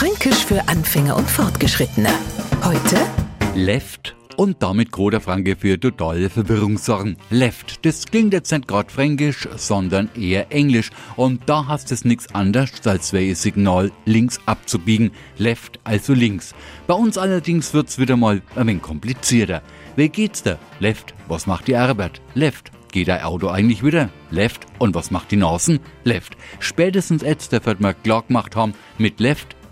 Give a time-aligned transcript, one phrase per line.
[0.00, 2.08] Fränkisch für Anfänger und Fortgeschrittene.
[2.64, 2.96] Heute
[3.54, 7.18] Left und damit großer Franke für totale Verwirrung sorgen.
[7.28, 10.88] Left, das klingt jetzt nicht gerade fränkisch, sondern eher englisch.
[11.16, 15.10] Und da hast es nichts anderes, als wäre Signal links abzubiegen.
[15.36, 16.54] Left, also links.
[16.86, 19.60] Bei uns allerdings wird's wieder mal ein wenig komplizierter.
[19.96, 20.58] Wie geht's da?
[20.78, 22.22] Left, was macht die Arbeit?
[22.32, 24.08] Left, geht der Auto eigentlich wieder?
[24.30, 25.78] Left, und was macht die Nasen?
[26.04, 26.38] Left.
[26.58, 29.56] Spätestens jetzt, der wird mir klar gemacht haben, mit Left,